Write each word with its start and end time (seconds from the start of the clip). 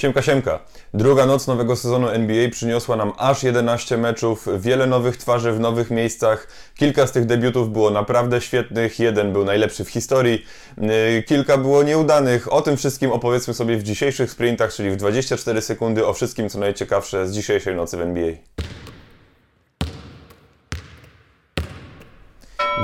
Siemka, 0.00 0.22
siemka. 0.22 0.60
Druga 0.94 1.26
noc 1.26 1.46
nowego 1.46 1.76
sezonu 1.76 2.08
NBA 2.08 2.48
przyniosła 2.50 2.96
nam 2.96 3.12
aż 3.18 3.42
11 3.42 3.96
meczów, 3.96 4.46
wiele 4.58 4.86
nowych 4.86 5.16
twarzy 5.16 5.52
w 5.52 5.60
nowych 5.60 5.90
miejscach. 5.90 6.48
Kilka 6.74 7.06
z 7.06 7.12
tych 7.12 7.26
debiutów 7.26 7.72
było 7.72 7.90
naprawdę 7.90 8.40
świetnych, 8.40 8.98
jeden 8.98 9.32
był 9.32 9.44
najlepszy 9.44 9.84
w 9.84 9.90
historii, 9.90 10.44
yy, 10.78 11.22
kilka 11.22 11.58
było 11.58 11.82
nieudanych. 11.82 12.52
O 12.52 12.62
tym 12.62 12.76
wszystkim 12.76 13.12
opowiedzmy 13.12 13.54
sobie 13.54 13.76
w 13.76 13.82
dzisiejszych 13.82 14.30
sprintach, 14.30 14.72
czyli 14.74 14.90
w 14.90 14.96
24 14.96 15.62
sekundy 15.62 16.06
o 16.06 16.12
wszystkim 16.12 16.48
co 16.48 16.58
najciekawsze 16.58 17.28
z 17.28 17.32
dzisiejszej 17.32 17.74
nocy 17.74 17.96
w 17.96 18.00
NBA. 18.00 18.32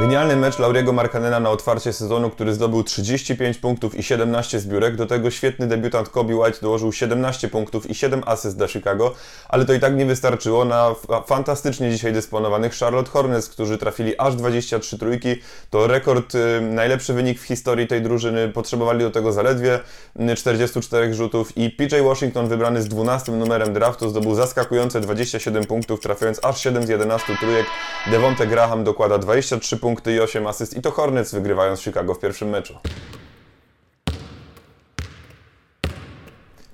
Genialny 0.01 0.37
mecz 0.37 0.59
Lauriego 0.59 0.93
Markanena 0.93 1.41
na 1.41 1.51
otwarcie 1.51 1.93
sezonu, 1.93 2.31
który 2.31 2.55
zdobył 2.55 2.83
35 2.83 3.59
punktów 3.59 3.99
i 3.99 4.03
17 4.03 4.61
zbiórek. 4.61 4.97
Do 4.97 5.07
tego 5.07 5.31
świetny 5.31 5.67
debiutant 5.67 6.09
Kobe 6.09 6.37
White 6.37 6.59
dołożył 6.63 6.93
17 6.93 7.49
punktów 7.49 7.91
i 7.91 7.95
7 7.95 8.23
asyst 8.27 8.57
dla 8.57 8.69
Chicago, 8.69 9.15
ale 9.49 9.65
to 9.65 9.73
i 9.73 9.81
tak 9.81 9.97
nie 9.97 10.07
wystarczyło 10.07 10.65
na 10.65 10.95
fantastycznie 11.27 11.91
dzisiaj 11.91 12.13
dysponowanych 12.13 12.75
Charlotte 12.75 13.11
Hornets, 13.11 13.49
którzy 13.49 13.79
trafili 13.79 14.19
aż 14.19 14.37
23 14.37 14.99
trójki. 14.99 15.37
To 15.71 15.87
rekord, 15.87 16.35
y, 16.35 16.61
najlepszy 16.61 17.13
wynik 17.13 17.41
w 17.41 17.45
historii 17.45 17.87
tej 17.87 18.03
drużyny. 18.03 18.49
Potrzebowali 18.49 19.01
do 19.01 19.11
tego 19.11 19.33
zaledwie 19.33 19.81
44 20.37 21.15
rzutów 21.15 21.57
i 21.57 21.71
PJ 21.71 21.97
Washington 22.05 22.49
wybrany 22.49 22.83
z 22.83 22.89
12 22.89 23.33
numerem 23.33 23.73
draftu 23.73 24.09
zdobył 24.09 24.35
zaskakujące 24.35 25.01
27 25.01 25.65
punktów, 25.65 26.01
trafiając 26.01 26.45
aż 26.45 26.61
7 26.61 26.87
z 26.87 26.89
11 26.89 27.37
trójek. 27.41 27.67
Devonte 28.11 28.47
Graham 28.47 28.85
dokłada 28.85 29.19
23 29.19 29.77
punkty 29.87 30.13
i 30.15 30.21
8 30.21 30.47
asyst 30.47 30.77
i 30.77 30.83
to 30.83 30.91
Hornets 30.91 31.35
wygrywają 31.35 31.77
z 31.77 31.81
Chicago 31.81 32.15
w 32.15 32.19
pierwszym 32.19 32.49
meczu. 32.49 32.79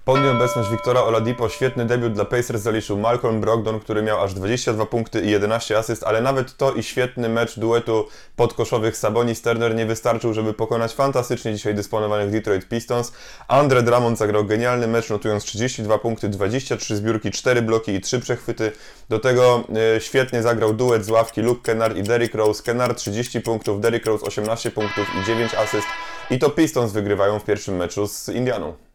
Pod 0.04 0.22
nieobecność 0.22 0.70
Wiktora 0.70 1.02
Oladipo 1.02 1.48
świetny 1.48 1.86
debiut 1.86 2.12
dla 2.12 2.24
Pacers 2.24 2.62
zaliczył 2.62 2.98
Malcolm 2.98 3.40
Brogdon, 3.40 3.80
który 3.80 4.02
miał 4.02 4.22
aż 4.22 4.34
22 4.34 4.86
punkty 4.86 5.20
i 5.20 5.30
11 5.30 5.78
asyst, 5.78 6.04
ale 6.04 6.20
nawet 6.20 6.56
to 6.56 6.72
i 6.72 6.82
świetny 6.82 7.28
mecz 7.28 7.58
duetu 7.58 8.08
podkoszowych 8.36 8.96
Sabonis-Turner 8.96 9.74
nie 9.74 9.86
wystarczył, 9.86 10.34
żeby 10.34 10.54
pokonać 10.54 10.94
fantastycznie 10.94 11.54
dzisiaj 11.54 11.74
dysponowanych 11.74 12.30
Detroit 12.30 12.68
Pistons. 12.68 13.12
Andre 13.48 13.82
Drummond 13.82 14.18
zagrał 14.18 14.44
genialny 14.44 14.86
mecz, 14.86 15.10
notując 15.10 15.44
32 15.44 15.98
punkty, 15.98 16.28
23 16.28 16.96
zbiórki, 16.96 17.30
4 17.30 17.62
bloki 17.62 17.92
i 17.92 18.00
3 18.00 18.20
przechwyty. 18.20 18.72
Do 19.08 19.18
tego 19.18 19.64
e, 19.96 20.00
świetnie 20.00 20.42
zagrał 20.42 20.74
duet 20.74 21.04
z 21.04 21.10
ławki 21.10 21.40
Luke 21.42 21.62
Kennard 21.62 21.96
i 21.96 22.02
Derrick 22.02 22.34
Rose. 22.34 22.62
Kennard 22.62 22.98
30 22.98 23.40
punktów, 23.40 23.80
Derrick 23.80 24.06
Rose 24.06 24.26
18 24.26 24.70
punktów 24.70 25.06
i 25.22 25.26
9 25.26 25.54
asyst. 25.54 25.86
I 26.30 26.38
to 26.38 26.50
Pistons 26.50 26.92
wygrywają 26.92 27.38
w 27.38 27.44
pierwszym 27.44 27.76
meczu 27.76 28.08
z 28.08 28.28
Indianą. 28.28 28.91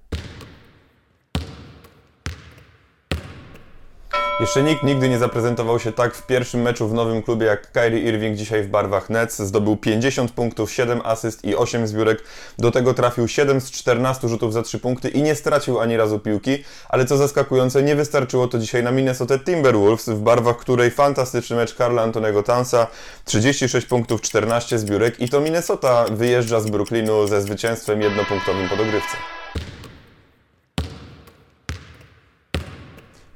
Jeszcze 4.40 4.64
nikt 4.64 4.84
nigdy 4.84 5.10
nie 5.10 5.18
zaprezentował 5.18 5.80
się 5.80 5.92
tak 5.92 6.16
w 6.16 6.26
pierwszym 6.26 6.62
meczu 6.62 6.88
w 6.88 6.94
nowym 6.94 7.24
klubie 7.24 7.46
jak 7.46 7.72
Kyrie 7.72 8.00
Irving 8.00 8.38
dzisiaj 8.38 8.64
w 8.64 8.68
barwach 8.68 9.10
Nets. 9.10 9.40
Zdobył 9.40 9.78
50 9.78 10.32
punktów, 10.32 10.72
7 10.72 11.02
asyst 11.04 11.46
i 11.46 11.56
8 11.56 11.88
zbiórek. 11.88 12.24
Do 12.58 12.72
tego 12.72 12.94
trafił 12.94 13.28
7 13.28 13.62
z 13.62 13.72
14 13.72 14.28
rzutów 14.28 14.54
za 14.54 14.62
3 14.62 14.80
punkty 14.80 15.10
i 15.10 15.22
nie 15.22 15.36
stracił 15.36 15.80
ani 15.80 15.98
razu 15.98 16.20
piłki. 16.20 16.64
Ale 16.90 17.06
co 17.06 17.18
zaskakujące, 17.18 17.84
nie 17.84 17.96
wystarczyło 17.96 18.48
to 18.48 18.60
dzisiaj 18.60 18.84
na 18.84 18.92
Minnesota 18.92 19.40
Timberwolves 19.40 20.10
w 20.10 20.20
barwach 20.20 20.58
której 20.58 20.92
fantastyczny 20.92 21.56
mecz 21.56 21.76
Karla 21.76 22.02
Antonego 22.02 22.44
Townsa. 22.44 22.88
36 23.26 23.88
punktów, 23.88 24.22
14 24.22 24.80
zbiórek 24.80 25.20
i 25.20 25.30
to 25.30 25.40
Minnesota 25.40 26.06
wyjeżdża 26.12 26.60
z 26.60 26.70
Brooklynu 26.70 27.28
ze 27.28 27.42
zwycięstwem 27.42 28.02
jednopunktowym 28.02 28.70
po 28.70 28.76
dogrywce. 28.76 29.18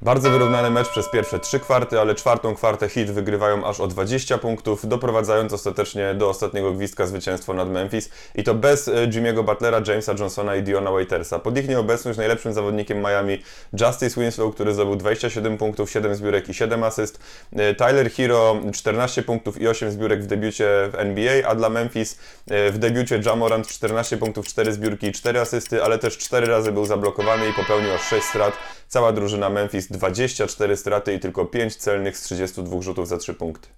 Bardzo 0.02 0.30
wyrównany 0.30 0.70
mecz 0.70 0.88
przez 0.88 1.08
pierwsze 1.08 1.38
trzy 1.38 1.60
kwarty, 1.60 2.00
ale 2.00 2.14
czwartą 2.14 2.54
kwartę 2.54 2.88
Heat 2.88 3.10
wygrywają 3.10 3.66
aż 3.66 3.80
o 3.80 3.86
20 3.86 4.38
punktów, 4.38 4.88
doprowadzając 4.88 5.52
ostatecznie 5.52 6.14
do 6.14 6.28
ostatniego 6.28 6.72
gwizdka 6.72 7.06
zwycięstwo 7.06 7.54
nad 7.54 7.68
Memphis 7.68 8.10
i 8.34 8.42
to 8.42 8.54
bez 8.54 8.88
e, 8.88 8.92
Jimmy'ego 8.92 9.44
Butlera, 9.44 9.82
Jamesa 9.86 10.14
Johnsona 10.18 10.56
i 10.56 10.62
Diona 10.62 10.90
Waitersa. 10.90 11.38
Pod 11.38 11.58
ich 11.58 11.68
nieobecność 11.68 12.18
najlepszym 12.18 12.52
zawodnikiem 12.52 12.98
Miami 12.98 13.42
Justice 13.80 14.20
Winslow, 14.20 14.54
który 14.54 14.74
zdobył 14.74 14.96
27 14.96 15.58
punktów, 15.58 15.90
7 15.90 16.14
zbiórek 16.14 16.48
i 16.48 16.54
7 16.54 16.84
asyst. 16.84 17.20
E, 17.52 17.74
Tyler 17.74 18.10
Hero 18.10 18.56
14 18.74 19.22
punktów 19.22 19.60
i 19.60 19.68
8 19.68 19.90
zbiórek 19.90 20.22
w 20.22 20.26
debiucie 20.26 20.68
w 20.92 20.94
NBA, 20.94 21.48
a 21.48 21.54
dla 21.54 21.68
Memphis 21.68 22.18
e, 22.50 22.70
w 22.70 22.78
debiucie 22.78 23.20
Jamorant 23.26 23.68
14 23.68 24.16
punktów, 24.16 24.46
4 24.46 24.72
zbiórki 24.72 25.06
i 25.06 25.12
4 25.12 25.40
asysty, 25.40 25.84
ale 25.84 25.98
też 25.98 26.18
4 26.18 26.46
razy 26.46 26.72
był 26.72 26.86
zablokowany 26.86 27.48
i 27.48 27.52
popełnił 27.52 27.94
aż 27.94 28.02
6 28.02 28.26
strat. 28.26 28.54
Cała 28.92 29.12
drużyna 29.12 29.50
Memphis 29.50 29.91
24 29.92 30.76
straty 30.76 31.14
i 31.14 31.20
tylko 31.20 31.44
5 31.46 31.76
celnych 31.76 32.18
z 32.18 32.22
32 32.22 32.82
rzutów 32.82 33.08
za 33.08 33.18
3 33.18 33.34
punkty. 33.34 33.68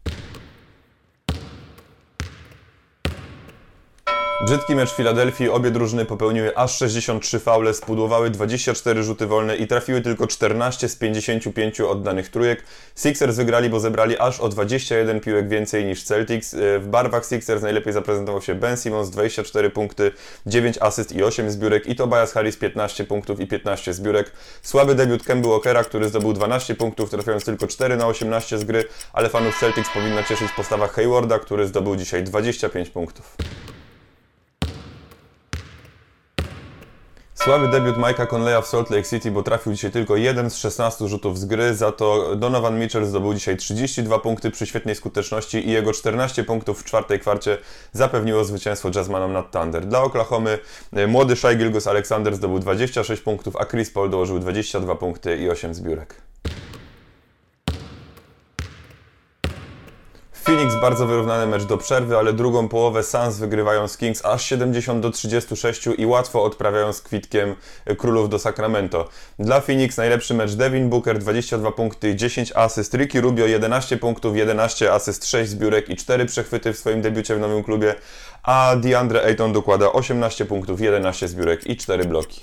Brzydki 4.45 4.75
mecz 4.75 4.95
Filadelfii, 4.95 5.49
obie 5.49 5.71
drużyny 5.71 6.05
popełniły 6.05 6.57
aż 6.57 6.77
63 6.79 7.39
faule, 7.39 7.75
spudłowały 7.75 8.31
24 8.31 9.03
rzuty 9.03 9.27
wolne 9.27 9.57
i 9.57 9.67
trafiły 9.67 10.01
tylko 10.01 10.27
14 10.27 10.89
z 10.89 10.97
55 10.97 11.81
oddanych 11.81 12.29
trójek. 12.29 12.65
Sixers 12.97 13.37
wygrali, 13.37 13.71
bo 13.71 13.81
zebrali 13.81 14.19
aż 14.19 14.41
o 14.41 14.49
21 14.49 15.21
piłek 15.21 15.49
więcej 15.49 15.85
niż 15.85 16.03
Celtics. 16.03 16.55
E, 16.55 16.79
w 16.79 16.87
barwach 16.87 17.27
Sixers 17.27 17.63
najlepiej 17.63 17.93
zaprezentował 17.93 18.43
się 18.43 18.55
Ben 18.55 18.77
Simmons, 18.77 19.11
24 19.11 19.71
punkty, 19.71 20.13
9 20.47 20.79
asyst 20.81 21.13
i 21.13 21.25
8 21.25 21.51
zbiórek 21.51 21.87
i 21.87 21.97
Tobias 21.97 22.33
Harris 22.33 22.57
15 22.57 23.05
punktów 23.05 23.41
i 23.41 23.47
15 23.47 23.95
zbiórek. 23.95 24.33
Słaby 24.63 24.95
debiut 24.95 25.23
Kemby 25.23 25.49
Walkera, 25.49 25.85
który 25.85 26.09
zdobył 26.09 26.33
12 26.33 26.75
punktów, 26.75 27.11
trafiając 27.11 27.45
tylko 27.45 27.67
4 27.67 27.97
na 27.97 28.07
18 28.07 28.59
z 28.59 28.65
gry, 28.65 28.85
ale 29.13 29.29
fanów 29.29 29.59
Celtics 29.61 29.91
powinna 29.95 30.23
cieszyć 30.23 30.53
postawa 30.57 30.89
Haywarda, 30.89 31.39
który 31.39 31.67
zdobył 31.67 31.97
dzisiaj 31.97 32.23
25 32.23 32.91
punktów. 32.91 33.37
Słaby 37.45 37.69
debiut 37.69 37.97
Mike'a 37.97 38.27
Conleya 38.27 38.63
w 38.63 38.67
Salt 38.67 38.91
Lake 38.91 39.09
City, 39.09 39.31
bo 39.31 39.43
trafił 39.43 39.73
dzisiaj 39.73 39.91
tylko 39.91 40.17
jeden 40.17 40.51
z 40.51 40.57
16 40.57 41.09
rzutów 41.09 41.39
z 41.39 41.45
gry, 41.45 41.75
za 41.75 41.93
to 41.93 42.37
Donovan 42.37 42.79
Mitchell 42.79 43.05
zdobył 43.05 43.35
dzisiaj 43.35 43.57
32 43.57 44.19
punkty 44.19 44.51
przy 44.51 44.67
świetnej 44.67 44.95
skuteczności 44.95 45.69
i 45.69 45.71
jego 45.71 45.93
14 45.93 46.45
punktów 46.45 46.81
w 46.81 46.85
czwartej 46.85 47.21
kwarcie 47.21 47.59
zapewniło 47.93 48.45
zwycięstwo 48.45 48.91
Jazzmanom 48.95 49.33
nad 49.33 49.51
Thunder. 49.51 49.87
Dla 49.87 50.03
Oklahomy 50.03 50.59
e, 50.93 51.07
młody 51.07 51.37
Shai 51.37 51.57
Gilgus 51.57 51.87
Alexander 51.87 52.37
zdobył 52.37 52.59
26 52.59 53.23
punktów, 53.23 53.57
a 53.57 53.65
Chris 53.65 53.91
Paul 53.91 54.11
dołożył 54.11 54.39
22 54.39 54.95
punkty 54.95 55.37
i 55.37 55.51
8 55.51 55.75
zbiórek. 55.75 56.34
Phoenix 60.45 60.75
bardzo 60.81 61.07
wyrównany 61.07 61.47
mecz 61.47 61.65
do 61.65 61.79
przerwy, 61.79 62.19
ale 62.19 62.33
drugą 62.33 62.69
połowę 62.69 63.03
Suns 63.03 63.39
wygrywają 63.39 63.89
z 63.89 63.97
Kings 63.97 64.25
aż 64.25 64.45
70 64.45 65.03
do 65.03 65.11
36 65.11 65.87
i 65.99 66.07
łatwo 66.07 66.45
odprawiają 66.45 66.93
z 66.93 67.01
kwitkiem 67.01 67.55
królów 67.99 68.29
do 68.29 68.39
Sacramento. 68.39 69.09
Dla 69.39 69.61
Phoenix 69.61 69.97
najlepszy 69.97 70.35
mecz 70.35 70.53
Devin 70.55 70.89
Booker 70.89 71.19
22 71.19 71.73
punkty 71.73 72.11
i 72.11 72.17
10 72.17 72.53
asyst, 72.55 72.95
Ricky 72.95 73.21
Rubio 73.21 73.47
11 73.47 73.97
punktów, 73.97 74.37
11 74.37 74.93
asyst, 74.93 75.27
6 75.27 75.51
zbiórek 75.51 75.89
i 75.89 75.97
4 75.97 76.27
przechwyty 76.27 76.73
w 76.73 76.79
swoim 76.79 77.03
debiucie 77.03 77.37
w 77.37 77.41
nowym 77.41 77.65
klubie, 77.65 77.95
a 78.43 78.77
DeAndre 78.77 79.25
Ayton 79.25 79.53
dokłada 79.53 79.93
18 79.93 80.45
punktów, 80.45 80.81
11 80.81 81.29
zbiórek 81.29 81.67
i 81.67 81.77
4 81.77 82.05
bloki. 82.05 82.41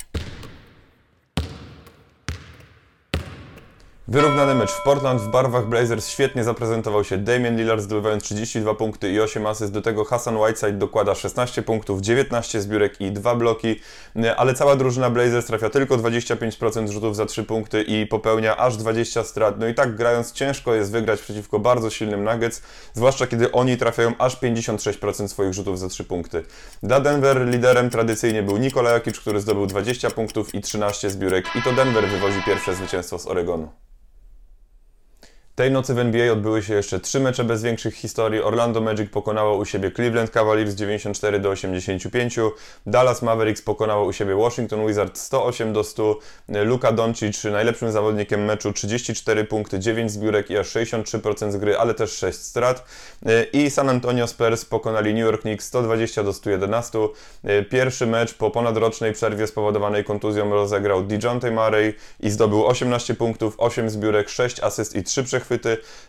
Wyrównany 4.11 4.55
mecz 4.55 4.71
w 4.71 4.83
Portland 4.83 5.21
w 5.21 5.27
barwach 5.27 5.65
Blazers 5.65 6.09
świetnie 6.09 6.43
zaprezentował 6.43 7.03
się 7.03 7.17
Damian 7.17 7.57
Lillard 7.57 7.81
zdobywając 7.81 8.23
32 8.23 8.75
punkty 8.75 9.11
i 9.11 9.19
8 9.19 9.45
asyst. 9.45 9.73
Do 9.73 9.81
tego 9.81 10.05
Hassan 10.05 10.37
Whiteside 10.37 10.73
dokłada 10.73 11.15
16 11.15 11.61
punktów, 11.61 12.01
19 12.01 12.61
zbiórek 12.61 13.01
i 13.01 13.11
2 13.11 13.35
bloki, 13.35 13.79
ale 14.37 14.53
cała 14.53 14.75
drużyna 14.75 15.09
Blazers 15.09 15.45
trafia 15.45 15.69
tylko 15.69 15.97
25% 15.97 16.91
rzutów 16.91 17.15
za 17.15 17.25
3 17.25 17.43
punkty 17.43 17.81
i 17.81 18.07
popełnia 18.07 18.57
aż 18.57 18.77
20 18.77 19.23
strat. 19.23 19.59
No 19.59 19.67
i 19.67 19.73
tak 19.73 19.95
grając 19.95 20.31
ciężko 20.31 20.75
jest 20.75 20.91
wygrać 20.91 21.21
przeciwko 21.21 21.59
bardzo 21.59 21.89
silnym 21.89 22.23
Nuggets, 22.23 22.61
zwłaszcza 22.93 23.27
kiedy 23.27 23.51
oni 23.51 23.77
trafiają 23.77 24.13
aż 24.17 24.41
56% 24.41 25.27
swoich 25.27 25.53
rzutów 25.53 25.79
za 25.79 25.87
3 25.87 26.03
punkty. 26.03 26.43
Dla 26.83 26.99
Denver 26.99 27.47
liderem 27.47 27.89
tradycyjnie 27.89 28.43
był 28.43 28.57
Nikola 28.57 28.91
Jokic, 28.91 29.19
który 29.19 29.39
zdobył 29.39 29.65
20 29.65 30.09
punktów 30.09 30.55
i 30.55 30.61
13 30.61 31.09
zbiórek 31.09 31.45
i 31.55 31.61
to 31.61 31.73
Denver 31.73 32.07
wywozi 32.07 32.43
pierwsze 32.45 32.75
zwycięstwo 32.75 33.19
z 33.19 33.27
Oregonu. 33.27 33.71
Tej 35.61 35.71
nocy 35.71 35.93
w 35.93 35.99
NBA 35.99 36.31
odbyły 36.31 36.63
się 36.63 36.73
jeszcze 36.73 36.99
trzy 36.99 37.19
mecze 37.19 37.43
bez 37.43 37.63
większych 37.63 37.95
historii. 37.95 38.41
Orlando 38.41 38.81
Magic 38.81 39.11
pokonało 39.11 39.57
u 39.57 39.65
siebie 39.65 39.91
Cleveland 39.91 40.29
Cavaliers 40.29 40.75
94 40.75 41.39
do 41.39 41.49
85. 41.49 42.39
Dallas 42.85 43.21
Mavericks 43.21 43.61
pokonało 43.61 44.05
u 44.05 44.13
siebie 44.13 44.35
Washington 44.35 44.87
Wizards 44.87 45.21
108 45.21 45.73
do 45.73 45.83
100. 45.83 46.19
Luka 46.47 46.91
Doncic 46.91 47.43
najlepszym 47.43 47.91
zawodnikiem 47.91 48.45
meczu 48.45 48.73
34 48.73 49.43
punkty, 49.43 49.79
9 49.79 50.11
zbiórek 50.11 50.49
i 50.49 50.57
aż 50.57 50.67
63% 50.67 51.51
z 51.51 51.57
gry, 51.57 51.77
ale 51.77 51.93
też 51.93 52.11
6 52.11 52.39
strat. 52.39 52.85
I 53.53 53.69
San 53.69 53.89
Antonio 53.89 54.27
Spurs 54.27 54.65
pokonali 54.65 55.13
New 55.13 55.23
York 55.23 55.41
Knicks 55.41 55.65
120 55.65 56.23
do 56.23 56.33
111. 56.33 56.99
Pierwszy 57.69 58.07
mecz 58.07 58.33
po 58.33 58.51
ponadrocznej 58.51 59.13
przerwie 59.13 59.47
spowodowanej 59.47 60.03
kontuzją 60.03 60.49
rozegrał 60.49 61.03
DeJounte 61.03 61.51
Murray 61.51 61.93
i 62.19 62.29
zdobył 62.29 62.65
18 62.65 63.15
punktów, 63.15 63.55
8 63.57 63.89
zbiórek, 63.89 64.29
6 64.29 64.59
asyst 64.59 64.95
i 64.95 65.03
3 65.03 65.23
przechwyty. 65.23 65.50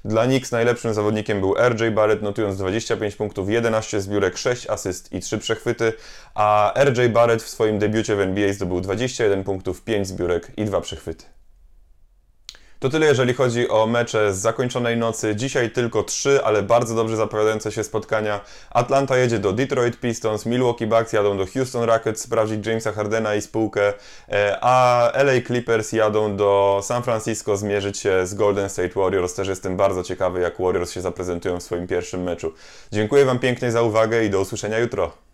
Dla 0.04 0.24
Knicks 0.24 0.52
najlepszym 0.52 0.94
zawodnikiem 0.94 1.40
był 1.40 1.54
RJ 1.68 1.90
Barrett, 1.90 2.22
notując 2.22 2.58
25 2.58 3.16
punktów, 3.16 3.50
11 3.50 4.00
zbiórek, 4.00 4.38
6 4.38 4.66
asyst 4.70 5.12
i 5.12 5.20
3 5.20 5.38
przechwyty, 5.38 5.92
a 6.34 6.74
RJ 6.84 7.08
Barrett 7.08 7.42
w 7.42 7.48
swoim 7.48 7.78
debiucie 7.78 8.16
w 8.16 8.20
NBA 8.20 8.52
zdobył 8.52 8.80
21 8.80 9.44
punktów, 9.44 9.84
5 9.84 10.08
zbiórek 10.08 10.50
i 10.56 10.64
2 10.64 10.80
przechwyty. 10.80 11.41
To 12.82 12.88
tyle, 12.88 13.06
jeżeli 13.06 13.34
chodzi 13.34 13.68
o 13.68 13.86
mecze 13.86 14.34
z 14.34 14.38
zakończonej 14.38 14.96
nocy. 14.96 15.36
Dzisiaj 15.36 15.70
tylko 15.70 16.02
trzy, 16.02 16.44
ale 16.44 16.62
bardzo 16.62 16.94
dobrze 16.94 17.16
zapowiadające 17.16 17.72
się 17.72 17.84
spotkania. 17.84 18.40
Atlanta 18.70 19.16
jedzie 19.16 19.38
do 19.38 19.52
Detroit 19.52 20.00
Pistons, 20.00 20.46
Milwaukee 20.46 20.86
Bucks 20.86 21.12
jadą 21.12 21.36
do 21.36 21.46
Houston 21.46 21.82
Rockets 21.82 22.22
sprawdzić 22.22 22.66
Jamesa 22.66 22.92
Hardena 22.92 23.34
i 23.34 23.42
spółkę, 23.42 23.92
e, 24.28 24.58
a 24.60 25.10
LA 25.14 25.32
Clippers 25.46 25.92
jadą 25.92 26.36
do 26.36 26.80
San 26.82 27.02
Francisco 27.02 27.56
zmierzyć 27.56 27.98
się 27.98 28.26
z 28.26 28.34
Golden 28.34 28.70
State 28.70 29.00
Warriors. 29.00 29.34
Też 29.34 29.48
jestem 29.48 29.76
bardzo 29.76 30.02
ciekawy, 30.02 30.40
jak 30.40 30.60
Warriors 30.60 30.92
się 30.92 31.00
zaprezentują 31.00 31.60
w 31.60 31.62
swoim 31.62 31.86
pierwszym 31.86 32.22
meczu. 32.22 32.52
Dziękuję 32.92 33.24
Wam 33.24 33.38
pięknie 33.38 33.70
za 33.70 33.82
uwagę 33.82 34.24
i 34.24 34.30
do 34.30 34.40
usłyszenia 34.40 34.78
jutro. 34.78 35.31